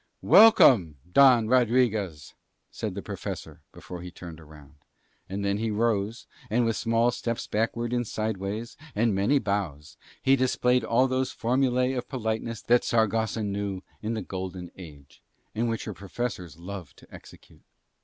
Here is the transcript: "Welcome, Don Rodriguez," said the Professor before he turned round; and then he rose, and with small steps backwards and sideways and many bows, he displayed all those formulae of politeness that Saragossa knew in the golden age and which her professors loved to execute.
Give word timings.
"Welcome, 0.23 0.95
Don 1.11 1.47
Rodriguez," 1.47 2.33
said 2.71 2.95
the 2.95 3.03
Professor 3.03 3.61
before 3.71 4.01
he 4.01 4.09
turned 4.09 4.39
round; 4.39 4.77
and 5.29 5.45
then 5.45 5.59
he 5.59 5.69
rose, 5.69 6.25
and 6.49 6.65
with 6.65 6.75
small 6.75 7.11
steps 7.11 7.45
backwards 7.45 7.93
and 7.93 8.07
sideways 8.07 8.77
and 8.95 9.13
many 9.13 9.37
bows, 9.37 9.97
he 10.19 10.35
displayed 10.35 10.83
all 10.83 11.07
those 11.07 11.31
formulae 11.31 11.91
of 11.93 12.09
politeness 12.09 12.63
that 12.63 12.83
Saragossa 12.83 13.43
knew 13.43 13.83
in 14.01 14.15
the 14.15 14.23
golden 14.23 14.71
age 14.75 15.21
and 15.53 15.69
which 15.69 15.85
her 15.85 15.93
professors 15.93 16.57
loved 16.57 16.97
to 16.97 17.07
execute. 17.13 17.61